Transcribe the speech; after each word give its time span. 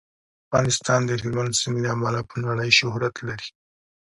افغانستان 0.47 0.99
د 1.05 1.11
هلمند 1.21 1.57
سیند 1.59 1.77
له 1.83 1.89
امله 1.95 2.21
په 2.29 2.35
نړۍ 2.45 2.69
شهرت 2.79 3.15
لري. 3.27 3.49